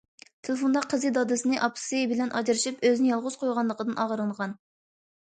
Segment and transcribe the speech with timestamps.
[0.45, 4.57] تېلېفوندا قىزى دادىسىنى ئاپىسى بىلەن ئاجرىشىپ، ئۆزىنى يالغۇز قويغانلىقىدىن ئاغرىنغان.